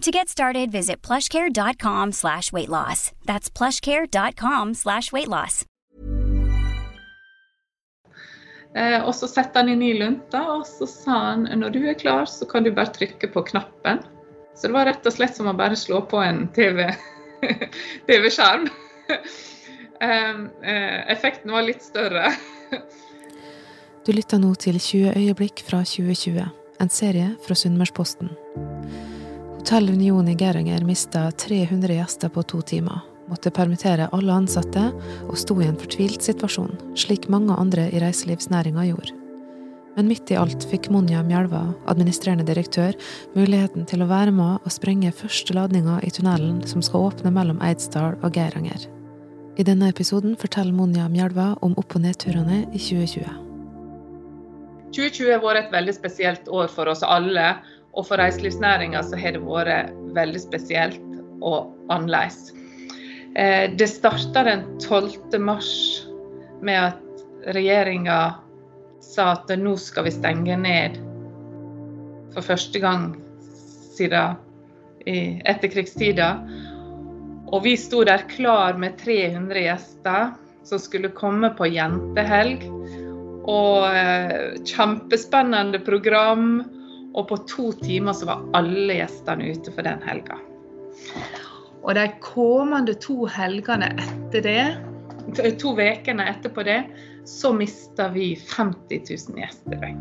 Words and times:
To 0.00 0.10
get 0.10 0.30
started, 0.30 0.72
visit 0.72 1.02
plushcare.com 1.02 2.12
slash 2.12 2.52
weight 2.52 2.70
loss. 2.70 3.12
That's 3.26 3.50
plushcare.com 3.50 4.74
slash 4.74 5.12
weight 5.12 5.28
loss. 5.28 5.66
Eh, 8.74 9.04
og 9.04 9.14
så 9.14 9.28
satte 9.28 9.58
han 9.58 9.68
inn 9.68 9.82
i 9.82 9.98
lunta, 9.98 10.40
og 10.54 10.64
så 10.68 10.86
sa 10.88 11.18
han 11.32 11.44
når 11.60 11.74
du 11.74 11.80
er 11.90 11.98
klar, 12.00 12.24
så 12.24 12.48
kan 12.48 12.64
du 12.64 12.72
bare 12.72 12.94
trykke 12.94 13.28
på 13.34 13.42
knappen. 13.50 14.00
Så 14.56 14.70
det 14.70 14.76
var 14.78 14.88
rett 14.88 15.04
og 15.04 15.12
slett 15.12 15.36
som 15.36 15.50
å 15.50 15.56
bare 15.58 15.76
slå 15.76 16.00
på 16.08 16.22
en 16.24 16.46
TV-skjerm. 16.56 18.08
TV 18.08 18.32
eh, 20.00 21.12
effekten 21.12 21.52
var 21.52 21.68
litt 21.68 21.84
større. 21.84 22.32
Du 24.06 24.14
lytter 24.16 24.40
nå 24.40 24.54
til 24.56 24.80
20 24.80 25.12
øyeblikk 25.18 25.60
fra 25.66 25.84
2020, 25.84 26.48
en 26.80 26.94
serie 26.94 27.34
fra 27.44 27.58
Sunnmørsposten. 27.58 28.32
Hotell 29.60 29.90
Union 29.90 30.28
i 30.28 30.34
Geiranger 30.34 30.84
mista 30.84 31.30
300 31.30 31.94
gjester 31.94 32.28
på 32.28 32.42
to 32.42 32.62
timer, 32.64 33.02
måtte 33.28 33.50
permittere 33.52 34.06
alle 34.16 34.32
ansatte 34.32 34.86
og 35.26 35.34
sto 35.36 35.58
i 35.60 35.66
en 35.68 35.76
fortvilt 35.76 36.24
situasjon, 36.24 36.70
slik 36.96 37.26
mange 37.28 37.52
andre 37.52 37.84
i 37.92 38.00
reiselivsnæringa 38.00 38.86
gjorde. 38.88 39.12
Men 39.98 40.08
midt 40.08 40.32
i 40.32 40.38
alt 40.40 40.64
fikk 40.70 40.88
Monja 40.94 41.20
Mjelva, 41.28 41.60
administrerende 41.92 42.46
direktør, 42.48 42.96
muligheten 43.36 43.84
til 43.84 44.00
å 44.00 44.08
være 44.08 44.32
med 44.32 44.64
og 44.64 44.72
sprenge 44.72 45.12
første 45.12 45.52
ladninga 45.58 45.98
i 46.08 46.12
tunnelen 46.16 46.62
som 46.70 46.80
skal 46.80 47.10
åpne 47.10 47.34
mellom 47.36 47.60
Eidsdal 47.60 48.16
og 48.24 48.32
Geiranger. 48.32 48.86
I 49.60 49.66
denne 49.68 49.90
episoden 49.92 50.40
forteller 50.40 50.72
Monja 50.72 51.04
Mjelva 51.12 51.50
om 51.60 51.76
opp- 51.76 51.98
og 52.00 52.06
nedturene 52.06 52.62
i 52.72 52.80
2020. 52.80 53.28
2020 54.96 55.34
har 55.36 55.44
vært 55.44 55.66
et 55.66 55.76
veldig 55.76 55.94
spesielt 56.00 56.48
år 56.48 56.72
for 56.72 56.88
oss 56.90 57.04
alle. 57.04 57.60
Og 57.94 58.06
for 58.06 58.20
reiselivsnæringa 58.20 59.02
så 59.06 59.18
har 59.18 59.34
det 59.34 59.42
vært 59.44 59.94
veldig 60.14 60.42
spesielt 60.42 61.00
og 61.40 61.70
annerledes. 61.90 62.52
Eh, 63.36 63.70
det 63.74 63.88
starta 63.90 64.44
den 64.46 64.66
12. 64.82 65.38
mars 65.42 65.70
med 66.62 66.92
at 66.92 67.54
regjeringa 67.54 68.20
sa 69.00 69.32
at 69.32 69.50
nå 69.58 69.74
skal 69.80 70.06
vi 70.06 70.14
stenge 70.14 70.56
ned 70.60 70.98
for 72.34 72.46
første 72.46 72.78
gang 72.82 73.14
siden 73.96 74.38
etterkrigstida. 75.06 76.34
Og 77.50 77.64
vi 77.64 77.74
sto 77.80 78.04
der 78.06 78.22
klar 78.30 78.76
med 78.78 78.98
300 79.00 79.64
gjester 79.64 80.34
som 80.64 80.78
skulle 80.78 81.10
komme 81.16 81.50
på 81.56 81.66
jentehelg. 81.72 82.66
Og 83.50 83.86
eh, 83.88 84.60
kjempespennende 84.68 85.80
program. 85.82 86.60
Og 87.14 87.26
på 87.28 87.40
to 87.50 87.70
timer 87.80 88.14
så 88.14 88.28
var 88.30 88.44
alle 88.58 89.00
gjestene 89.00 89.50
ute 89.50 89.74
for 89.74 89.86
den 89.86 90.02
helga. 90.06 90.38
Og 91.80 91.94
de 91.96 92.06
kommende 92.22 92.94
to 93.00 93.24
helgene 93.30 93.90
etter 93.98 94.44
det, 94.44 94.64
to 95.60 95.74
ukene 95.74 96.26
etterpå 96.30 96.64
det, 96.66 96.82
så 97.28 97.52
mista 97.52 98.08
vi 98.14 98.34
50 98.36 99.02
000 99.30 99.40
gjestedøgn. 99.40 100.00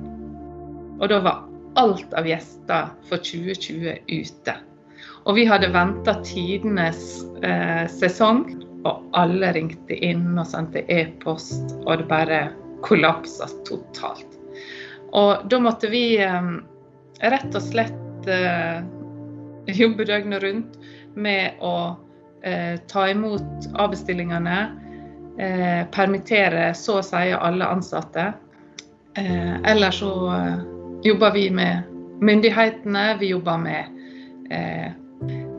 Og 1.00 1.09
da 1.12 1.19
var 1.24 1.46
alt 1.80 2.14
av 2.18 2.28
gjester 2.28 2.90
for 3.09 3.24
2020 3.24 4.00
ute. 4.09 4.56
Og 5.28 5.36
vi 5.38 5.46
hadde 5.48 5.72
venta 5.72 6.18
tidenes 6.25 7.22
eh, 7.44 7.86
sesong, 7.92 8.48
og 8.88 9.06
alle 9.19 9.52
ringte 9.56 9.96
inn 10.06 10.38
og 10.40 10.48
sendte 10.48 10.86
e-post, 10.92 11.75
og 11.86 12.00
det 12.00 12.08
bare 12.12 12.42
kollapsa 12.86 13.50
totalt. 13.68 14.38
Og 15.16 15.48
da 15.52 15.59
måtte 15.62 15.90
vi 15.92 16.03
eh, 16.24 16.52
rett 17.22 17.56
og 17.56 17.63
slett 17.63 18.28
eh, 18.31 18.80
jobbe 19.75 20.06
døgnet 20.07 20.44
rundt 20.44 20.78
med 21.19 21.59
å 21.62 21.75
eh, 22.44 22.80
ta 22.88 23.09
imot 23.09 23.69
avbestillingene, 23.75 24.57
eh, 25.40 25.81
permittere 25.91 26.72
så 26.74 27.00
å 27.00 27.06
si 27.06 27.30
alle 27.35 27.68
ansatte. 27.68 28.31
Eh, 29.18 29.56
eller 29.72 29.91
så 29.91 30.13
eh, 30.34 30.57
jobba 31.03 31.31
vi 31.35 31.50
med 31.52 31.84
myndighetene, 32.22 33.18
vi 33.19 33.34
jobber 33.36 33.57
med 33.57 33.86
eh, 34.51 34.91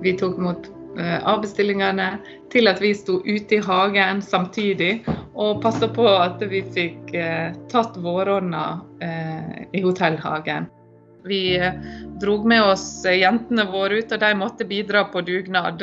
Vi 0.00 0.14
tok 0.16 0.38
imot 0.40 0.70
eh, 0.96 1.18
avbestillingene 1.28 2.14
til 2.52 2.68
at 2.70 2.80
vi 2.80 2.94
sto 2.96 3.18
ute 3.26 3.58
i 3.58 3.64
hagen 3.64 4.22
samtidig 4.24 5.02
og 5.34 5.60
passa 5.62 5.88
på 5.92 6.06
at 6.08 6.40
vi 6.48 6.62
fikk 6.72 7.12
tatt 7.70 7.98
våronna 8.00 8.80
i 9.72 9.80
hotellhagen. 9.84 10.66
Vi 11.24 11.72
drog 12.20 12.46
med 12.46 12.62
oss 12.62 13.04
jentene 13.04 13.66
våre 13.70 14.00
ut, 14.00 14.12
og 14.12 14.20
de 14.20 14.34
måtte 14.38 14.64
bidra 14.68 15.04
på 15.12 15.20
dugnad. 15.20 15.82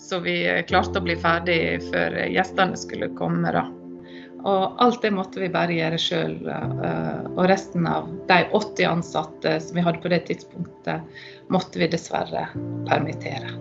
Så 0.00 0.18
vi 0.24 0.42
klarte 0.68 0.98
å 0.98 1.04
bli 1.04 1.16
ferdig 1.20 1.60
før 1.90 2.16
gjestene 2.32 2.78
skulle 2.78 3.12
komme. 3.18 3.52
da. 3.52 3.66
Og 4.40 4.80
alt 4.80 5.02
det 5.02 5.12
måtte 5.12 5.42
vi 5.42 5.50
bare 5.52 5.76
gjøre 5.76 5.98
sjøl. 6.00 6.36
Og 7.36 7.42
resten 7.50 7.86
av 7.86 8.08
de 8.28 8.40
80 8.56 8.86
ansatte 8.88 9.56
som 9.60 9.76
vi 9.76 9.84
hadde 9.84 10.00
på 10.02 10.12
det 10.12 10.22
tidspunktet, 10.30 11.04
måtte 11.52 11.82
vi 11.82 11.90
dessverre 11.92 12.46
permittere. 12.88 13.52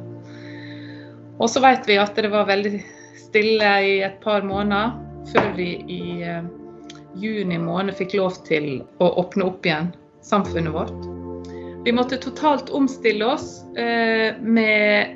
Og 1.39 1.47
så 1.51 1.61
vet 1.63 1.87
vi 1.87 1.99
at 1.99 2.15
det 2.15 2.31
var 2.31 2.49
veldig 2.49 2.79
stille 3.19 3.75
i 3.85 3.93
et 4.07 4.19
par 4.23 4.43
måneder 4.47 4.95
før 5.29 5.51
vi 5.55 5.69
i 5.91 6.03
juni 7.19 7.57
måned 7.59 7.95
fikk 7.97 8.15
lov 8.19 8.39
til 8.47 8.81
å 9.03 9.11
åpne 9.21 9.47
opp 9.47 9.67
igjen 9.67 9.91
samfunnet 10.21 10.73
vårt. 10.73 11.05
Vi 11.85 11.91
måtte 11.95 12.17
totalt 12.17 12.69
omstille 12.69 13.25
oss 13.25 13.63
eh, 13.77 14.35
med 14.41 15.15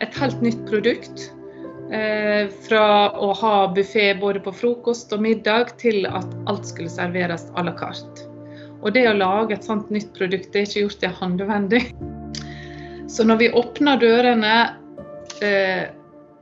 et 0.00 0.14
helt 0.20 0.40
nytt 0.42 0.62
produkt. 0.70 1.32
Eh, 1.92 2.50
fra 2.68 3.10
å 3.16 3.32
ha 3.32 3.52
buffé 3.74 4.10
både 4.20 4.42
på 4.44 4.52
frokost 4.52 5.12
og 5.16 5.22
middag, 5.24 5.72
til 5.80 6.04
at 6.06 6.34
alt 6.50 6.66
skulle 6.68 6.92
serveres 6.92 7.48
à 7.56 7.64
la 7.64 7.72
carte. 7.72 8.26
Og 8.82 8.92
det 8.94 9.06
å 9.08 9.16
lage 9.16 9.56
et 9.56 9.64
sånt 9.66 9.88
nytt 9.90 10.12
produkt, 10.14 10.52
det 10.52 10.60
er 10.60 10.68
ikke 10.68 10.82
gjort 10.84 11.06
i 11.06 11.14
håndvendig. 11.20 11.82
Så 13.08 13.24
når 13.24 13.40
vi 13.40 13.48
åpna 13.56 13.96
dørene, 13.98 14.54
eh, 15.42 15.88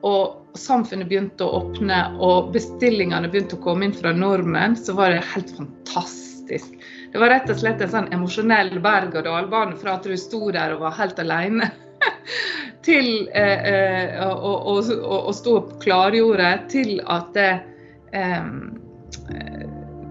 og 0.03 0.59
samfunnet 0.59 1.09
begynte 1.09 1.47
å 1.47 1.63
åpne, 1.63 2.01
og 2.19 2.51
bestillingene 2.57 3.31
begynte 3.31 3.57
å 3.57 3.63
komme 3.63 3.87
inn 3.87 3.95
fra 3.97 4.13
nordmenn, 4.13 4.75
så 4.77 4.97
var 4.99 5.15
det 5.15 5.25
helt 5.31 5.53
fantastisk. 5.57 6.75
Det 7.17 7.21
var 7.21 7.31
rett 7.33 7.49
og 7.49 7.57
slett 7.57 7.81
en 7.81 7.89
sånn 7.89 8.09
emosjonell 8.13 8.75
berg-og-dal-bane 8.85 9.79
fra 9.81 9.95
at 9.97 10.05
du 10.05 10.13
sto 10.21 10.51
der 10.53 10.75
og 10.75 10.83
var 10.83 10.99
helt 10.99 11.17
alene, 11.23 11.71
til 12.85 13.07
eh, 13.33 13.63
eh, 13.71 14.19
å, 14.21 14.51
å, 14.77 15.33
stå 15.33 15.55
og 15.57 15.71
klargjorde, 15.81 16.51
til 16.69 17.01
at 17.09 17.39
eh, 17.41 18.45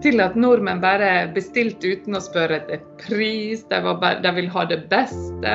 til 0.02 0.26
at 0.26 0.34
nordmenn 0.34 0.82
bare 0.82 1.12
bestilte 1.38 1.94
uten 1.94 2.18
å 2.18 2.24
spørre 2.26 2.58
etter 2.64 2.82
pris. 3.04 3.62
De, 3.70 3.84
bare, 3.86 4.18
de 4.26 4.34
ville 4.40 4.56
ha 4.58 4.66
det 4.74 4.82
beste. 4.90 5.54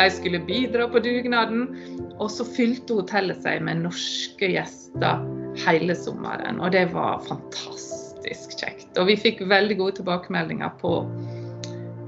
De 0.00 0.08
skulle 0.16 0.40
bidra 0.48 0.88
på 0.88 1.04
dugnaden. 1.04 1.68
Og 2.16 2.32
så 2.32 2.48
fylte 2.56 3.02
hotellet 3.02 3.44
seg 3.44 3.60
med 3.68 3.84
norske 3.84 4.48
gjester 4.56 5.28
hele 5.66 6.00
sommeren. 6.06 6.56
Og 6.64 6.72
det 6.72 6.88
var 6.96 7.20
fantastisk 7.28 8.05
kjekt. 8.34 8.88
Og 8.98 9.10
vi 9.10 9.16
fikk 9.20 9.42
veldig 9.46 9.78
gode 9.78 9.98
tilbakemeldinger 10.00 10.72
på, 10.80 10.98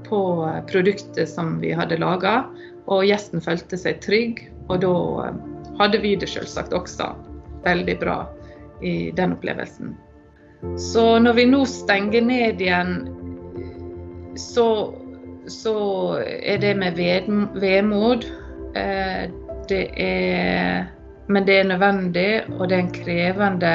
på 0.07 0.21
produktet 0.71 1.29
som 1.29 1.57
vi 1.63 1.71
hadde 1.75 1.99
laga. 2.01 2.43
Og 2.89 3.05
gjesten 3.07 3.43
følte 3.43 3.77
seg 3.79 4.01
trygg. 4.03 4.43
Og 4.69 4.81
da 4.83 4.93
hadde 5.79 6.01
vi 6.03 6.15
det 6.19 6.29
selvsagt 6.29 6.75
også 6.75 7.13
veldig 7.63 7.97
bra 8.01 8.21
i 8.85 9.11
den 9.15 9.35
opplevelsen. 9.35 9.95
Så 10.79 11.19
når 11.19 11.37
vi 11.39 11.45
nå 11.47 11.63
stenger 11.67 12.23
ned 12.25 12.61
igjen, 12.61 12.95
så, 14.39 14.93
så 15.47 15.75
er 16.19 16.59
det 16.63 16.75
med 16.79 16.99
vemod. 17.59 18.27
Eh, 18.75 19.29
det 19.69 19.83
er 20.01 20.87
Men 21.29 21.45
det 21.45 21.59
er 21.59 21.67
nødvendig, 21.69 22.41
og 22.57 22.69
det 22.69 22.75
er 22.75 22.79
en 22.79 22.93
krevende 22.93 23.73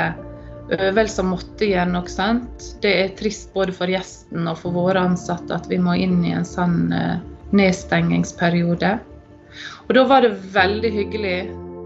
øvelse 0.73 1.21
så 1.21 1.27
måtte 1.27 1.67
igjen. 1.67 1.97
Ikke 1.99 2.15
sant? 2.15 2.69
Det 2.83 2.93
er 3.03 3.17
trist 3.19 3.53
både 3.55 3.75
for 3.77 3.91
gjesten 3.91 4.49
og 4.51 4.59
for 4.63 4.77
våre 4.77 5.03
ansatte 5.11 5.57
at 5.57 5.69
vi 5.71 5.81
må 5.83 5.97
inn 6.01 6.23
i 6.25 6.35
en 6.37 6.47
sånn 6.49 6.93
eh, 6.95 7.19
nedstengingsperiode. 7.55 8.97
Og 9.87 9.95
da 9.97 10.07
var 10.09 10.25
det 10.25 10.35
veldig 10.55 10.91
hyggelig 10.95 11.39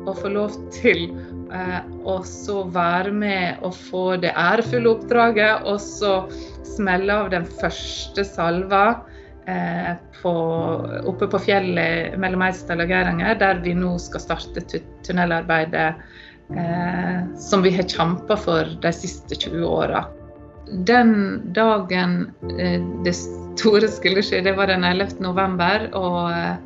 å 0.09 0.15
få 0.17 0.31
lov 0.33 0.55
til 0.75 1.09
eh, 1.53 1.81
å 2.09 2.21
så 2.25 2.63
være 2.73 3.13
med 3.13 3.65
og 3.67 3.77
få 3.77 4.05
det 4.23 4.33
ærefulle 4.33 4.95
oppdraget, 4.95 5.67
og 5.69 5.81
så 5.83 6.23
smelle 6.77 7.23
av 7.25 7.33
den 7.35 7.47
første 7.59 8.25
salva 8.25 8.85
eh, 9.51 9.93
på, 10.21 10.33
oppe 11.11 11.29
på 11.31 11.43
fjellet 11.49 12.17
mellom 12.21 12.47
Eidsdal 12.47 12.85
og 12.85 12.95
Geiranger, 12.95 13.37
der 13.43 13.61
vi 13.65 13.75
nå 13.77 13.97
skal 14.03 14.25
starte 14.25 14.65
tunnelarbeidet 15.07 15.91
som 17.39 17.61
vi 17.63 17.71
har 17.77 17.85
kjempa 17.85 18.37
for 18.41 18.71
de 18.83 18.93
siste 18.97 19.37
20 19.37 19.67
åra. 19.69 20.05
Den 20.71 21.41
dagen 21.53 22.31
eh, 22.61 22.83
det 23.05 23.15
store 23.17 23.89
skulle 23.89 24.23
skje, 24.25 24.43
det 24.45 24.53
var 24.59 24.69
den 24.69 24.85
11. 24.85 25.17
november. 25.25 25.89
og 25.97 26.31
eh, 26.33 26.57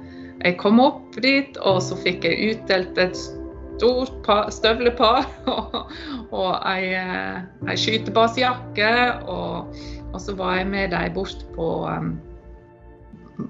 jeg 0.43 0.57
kom 0.59 0.81
opp 0.83 1.15
dit, 1.23 1.55
og 1.63 1.79
så 1.87 1.95
fikk 2.03 2.25
jeg 2.27 2.57
utdelt 2.57 2.99
et 2.99 3.15
stort 3.15 4.17
par, 4.27 4.51
støvlepar 4.51 5.23
og, 5.55 5.93
og 6.35 6.51
ei, 6.67 6.97
eh, 6.99 7.39
ei 7.69 7.79
skytebasejakke. 7.79 8.93
Og, 9.31 9.79
og, 10.11 10.19
så 10.21 10.35
var 10.39 10.59
jeg 10.59 10.71
med 10.73 10.91
dem 10.97 11.15
bort 11.15 11.47
på 11.55 11.69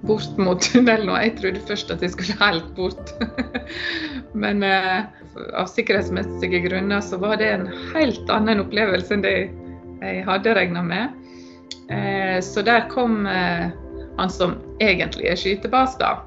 bort 0.06 0.36
mot 0.36 0.60
tunnelen, 0.66 1.08
og 1.08 1.16
jeg 1.22 1.36
trodde 1.40 1.64
først 1.70 1.96
at 1.96 2.04
jeg 2.04 2.12
skulle 2.12 2.36
helt 2.44 2.68
bort. 2.76 3.16
Men 4.44 4.60
av 5.58 5.68
sikkerhetsmessige 5.70 6.62
grunner 6.66 7.00
så 7.04 7.18
var 7.20 7.38
det 7.40 7.50
en 7.52 7.68
helt 7.92 8.30
annen 8.32 8.62
opplevelse 8.64 9.14
enn 9.16 9.24
det 9.24 9.36
jeg 10.02 10.24
hadde 10.26 10.56
regna 10.58 10.82
med. 10.84 11.14
Uh, 11.92 12.38
så 12.44 12.64
der 12.64 12.86
kom 12.92 13.24
uh, 13.26 13.70
han 14.18 14.30
som 14.30 14.58
egentlig 14.82 15.30
er 15.30 15.38
skytebas, 15.40 15.96
da. 16.00 16.18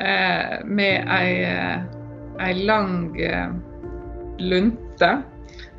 Eh, 0.00 0.64
med 0.64 1.08
ei, 1.10 1.42
eh, 1.44 1.82
ei 2.40 2.54
lang 2.64 3.16
eh, 3.20 3.50
lunte. 4.38 5.10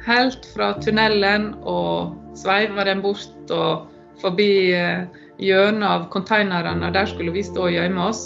Helt 0.06 0.46
fra 0.56 0.74
tunnelen 0.82 1.52
og 1.62 2.18
sveiva 2.38 2.86
den 2.86 3.02
bort 3.02 3.54
og 3.54 3.88
forbi 4.22 4.74
hjørnet 5.42 5.88
av 5.88 6.08
konteinerne. 6.14 6.92
Der 6.94 7.10
skulle 7.10 7.34
vi 7.34 7.44
stå 7.46 7.68
og 7.70 7.76
gjemme 7.76 8.10
oss. 8.10 8.24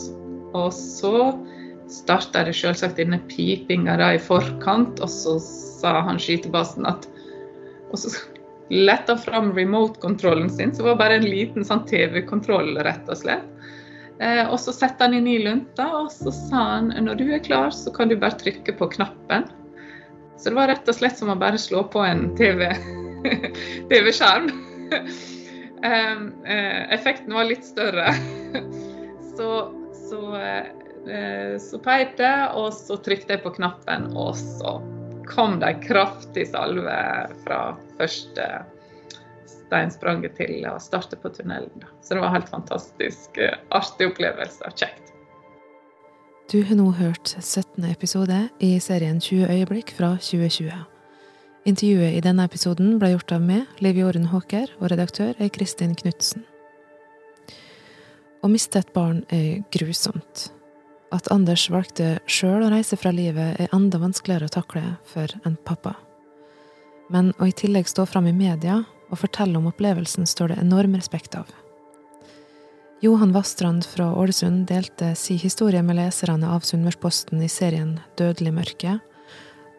Og 0.56 0.72
så 0.76 1.32
starta 1.92 2.44
det 2.46 2.54
selvsagt 2.58 2.98
denne 3.00 3.20
pipinga 3.30 3.98
i 4.14 4.22
forkant, 4.22 5.02
og 5.04 5.10
så 5.12 5.38
sa 5.42 6.00
han 6.08 6.22
skytebasen 6.22 6.88
at 6.90 7.10
Og 7.94 8.00
så 8.02 8.10
letta 8.74 9.14
fram 9.18 9.54
remote-kontrollen 9.54 10.50
sin, 10.50 10.76
som 10.76 10.86
var 10.90 10.96
bare 11.00 11.16
en 11.20 11.30
liten 11.30 11.64
sånn 11.64 11.86
TV-kontroll, 11.88 12.74
rett 12.84 13.08
og 13.08 13.18
slett. 13.20 13.46
Eh, 14.20 14.50
og 14.50 14.58
så 14.60 14.74
setter 14.74 15.06
han 15.06 15.14
inn 15.14 15.28
i 15.30 15.44
lunta, 15.44 15.86
og 16.02 16.10
så 16.12 16.32
sa 16.34 16.64
han 16.74 16.90
når 17.06 17.16
du 17.22 17.26
er 17.30 17.44
klar, 17.46 17.70
så 17.72 17.94
kan 17.94 18.10
du 18.10 18.18
bare 18.18 18.40
trykke 18.42 18.74
på 18.76 18.90
knappen. 18.98 19.44
Så 20.36 20.50
det 20.50 20.58
var 20.58 20.68
rett 20.74 20.90
og 20.90 20.96
slett 20.98 21.18
som 21.22 21.32
å 21.32 21.38
bare 21.40 21.62
slå 21.62 21.86
på 21.94 22.00
en 22.04 22.36
TV-skjerm. 22.42 24.50
eh, 25.86 26.82
effekten 26.98 27.38
var 27.38 27.48
litt 27.48 27.66
større. 27.70 28.12
så 29.38 29.50
så, 30.10 30.36
eh, 30.36 30.66
så 31.62 31.78
peip 31.86 32.16
det, 32.18 32.34
og 32.58 32.72
så 32.74 32.98
trykte 33.06 33.36
jeg 33.36 33.44
på 33.44 33.52
knappen, 33.58 34.08
og 34.18 34.34
så 34.40 34.80
kom 35.30 35.60
det 35.60 35.70
en 35.70 35.84
kraftig 35.84 36.48
salve 36.50 36.96
fra 37.44 37.60
første 38.00 38.48
steinspranget 39.66 40.38
til 40.38 40.66
å 40.70 40.78
starte 40.82 41.18
på 41.20 41.32
tunnelen. 41.34 41.86
Så 42.02 42.16
det 42.16 42.22
var 42.22 42.32
en 42.32 42.38
helt 42.40 42.52
fantastisk 42.52 43.38
eh, 43.42 43.58
artig 43.74 44.12
opplevelse. 44.12 44.72
Kjekt. 44.78 45.14
Du 46.52 46.62
har 46.62 46.78
nå 46.78 46.92
hørt 47.00 47.34
17. 47.40 47.84
episode 47.90 48.44
i 48.62 48.76
serien 48.80 49.18
20 49.22 49.50
øyeblikk 49.50 49.96
fra 49.98 50.14
2020. 50.22 50.84
Intervjuet 51.66 52.14
i 52.14 52.22
denne 52.22 52.46
episoden 52.46 53.00
ble 53.02 53.16
gjort 53.16 53.34
av 53.34 53.42
meg, 53.42 53.66
Liv 53.82 53.98
Jorunn 53.98 54.30
Håker, 54.30 54.70
og 54.78 54.92
redaktør 54.94 55.34
er 55.42 55.50
Kristin 55.50 55.96
Knutsen. 55.98 56.46
Å 58.46 58.52
miste 58.52 58.78
et 58.78 58.94
barn 58.94 59.24
er 59.34 59.64
grusomt. 59.74 60.52
At 61.14 61.30
Anders 61.32 61.68
valgte 61.70 62.18
sjøl 62.26 62.66
å 62.66 62.72
reise 62.74 62.98
fra 62.98 63.12
livet, 63.14 63.60
er 63.60 63.76
enda 63.76 64.00
vanskeligere 64.02 64.50
å 64.50 64.56
takle 64.56 64.84
for 65.08 65.32
en 65.46 65.58
pappa. 65.68 65.96
Men 67.14 67.34
å 67.38 67.46
i 67.46 67.54
tillegg 67.54 67.88
stå 67.90 68.08
fram 68.10 68.28
i 68.28 68.34
media 68.34 68.82
og 69.12 69.22
fortelle 69.22 69.60
om 69.60 69.70
opplevelsen 69.70 70.26
står 70.26 70.54
det 70.54 70.62
enorm 70.64 70.96
respekt 70.98 71.38
av. 71.38 71.52
Johan 73.04 73.36
Vastrand 73.36 73.86
fra 73.86 74.08
Ålesund 74.18 74.66
delte 74.68 75.12
si 75.20 75.36
historie 75.38 75.84
med 75.86 76.00
leserne 76.00 76.50
av 76.50 76.64
Sunnmørsposten 76.66 77.44
i 77.44 77.50
serien 77.52 78.00
Dødelig 78.18 78.54
mørke, 78.56 78.96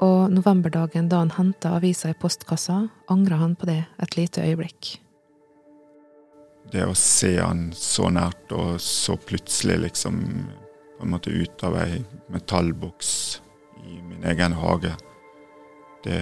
og 0.05 0.29
novemberdagen 0.31 1.09
da 1.09 1.23
han 1.25 1.33
henta 1.35 1.73
avisa 1.79 2.13
i 2.13 2.19
postkassa, 2.21 2.85
angra 3.11 3.41
han 3.41 3.57
på 3.57 3.67
det 3.71 3.81
et 3.99 4.17
lite 4.19 4.45
øyeblikk. 4.45 4.99
Det 6.71 6.85
å 6.85 6.95
se 6.99 7.33
han 7.39 7.71
så 7.75 8.11
nært 8.13 8.53
og 8.53 8.77
så 8.83 9.17
plutselig, 9.17 9.79
liksom 9.87 10.21
på 10.99 11.05
en 11.05 11.11
måte 11.11 11.31
ut 11.31 11.65
av 11.65 11.77
ei 11.81 12.05
metallboks 12.33 13.41
i 13.87 14.03
min 14.03 14.25
egen 14.25 14.53
hage, 14.53 14.95
det, 16.05 16.19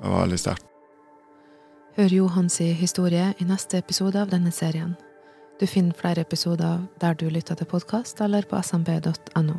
det 0.00 0.08
var 0.08 0.20
veldig 0.20 0.38
sterkt. 0.38 0.64
Hør 1.98 2.14
Johans 2.14 2.58
historie 2.58 3.32
i 3.38 3.44
neste 3.44 3.78
episode 3.78 4.20
av 4.22 4.30
denne 4.30 4.52
serien. 4.54 4.94
Du 5.58 5.66
finner 5.66 5.96
flere 5.98 6.22
episoder 6.22 6.84
der 7.02 7.14
du 7.18 7.26
lytter 7.28 7.58
til 7.58 7.66
podkast, 7.66 8.20
eller 8.20 8.46
på 8.46 8.60
smb.no. 8.62 9.58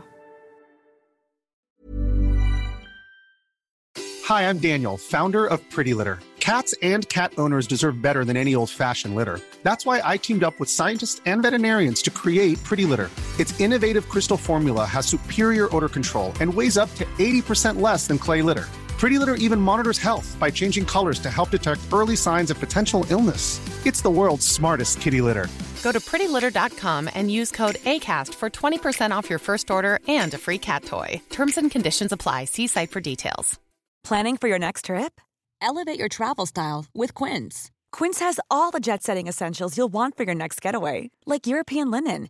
Hi, 4.30 4.44
I'm 4.44 4.60
Daniel, 4.60 4.96
founder 4.96 5.46
of 5.48 5.60
Pretty 5.70 5.94
Litter. 5.94 6.20
Cats 6.40 6.74
and 6.82 7.10
cat 7.10 7.34
owners 7.38 7.68
deserve 7.68 8.02
better 8.02 8.24
than 8.24 8.38
any 8.38 8.56
old-fashioned 8.56 9.16
litter. 9.16 9.42
That's 9.64 9.86
why 9.86 10.02
I 10.06 10.18
teamed 10.18 10.44
up 10.44 10.60
with 10.60 10.70
scientists 10.70 11.22
and 11.26 11.42
veterinarians 11.42 12.02
to 12.04 12.12
create 12.12 12.64
Pretty 12.64 12.86
Litter. 12.86 13.10
Its 13.40 13.58
innovative 13.60 14.10
crystal 14.10 14.38
formula 14.38 14.86
has 14.86 15.06
superior 15.06 15.74
odor 15.76 15.90
control 15.90 16.34
and 16.42 16.54
weighs 16.54 16.78
up 16.78 16.94
to 16.96 17.06
80% 17.18 17.80
less 17.82 18.06
than 18.06 18.18
clay 18.20 18.42
litter. 18.42 18.68
Pretty 19.00 19.18
Litter 19.18 19.36
even 19.36 19.62
monitors 19.62 19.98
health 19.98 20.36
by 20.40 20.52
changing 20.52 20.86
colors 20.86 21.20
to 21.20 21.30
help 21.30 21.50
detect 21.52 21.82
early 21.94 22.18
signs 22.18 22.52
of 22.52 22.60
potential 22.60 23.06
illness. 23.10 23.62
It's 23.86 24.02
the 24.02 24.10
world's 24.10 24.46
smartest 24.46 25.00
kitty 25.00 25.22
litter. 25.22 25.48
Go 25.84 25.94
to 25.94 26.02
prettylitter.com 26.02 27.10
and 27.16 27.32
use 27.32 27.50
code 27.50 27.76
ACAST 27.86 28.34
for 28.36 28.50
20% 28.50 29.12
off 29.12 29.30
your 29.30 29.40
first 29.40 29.72
order 29.72 30.00
and 30.08 30.34
a 30.34 30.38
free 30.38 30.58
cat 30.58 30.84
toy. 30.84 31.22
Terms 31.30 31.58
and 31.58 31.72
conditions 31.72 32.12
apply. 32.12 32.46
See 32.46 32.68
site 32.68 32.92
for 32.92 33.00
details. 33.00 33.58
Planning 34.04 34.36
for 34.36 34.50
your 34.50 34.60
next 34.60 34.86
trip? 34.86 35.22
Elevate 35.62 36.00
your 36.00 36.10
travel 36.10 36.46
style 36.46 36.86
with 36.94 37.14
Quince. 37.14 37.72
Quince 37.92 38.20
has 38.20 38.40
all 38.52 38.72
the 38.72 38.80
jet 38.80 39.04
setting 39.04 39.28
essentials 39.28 39.78
you'll 39.78 39.94
want 39.94 40.18
for 40.18 40.24
your 40.24 40.36
next 40.36 40.62
getaway, 40.62 41.10
like 41.26 41.48
European 41.48 41.92
linen, 41.92 42.30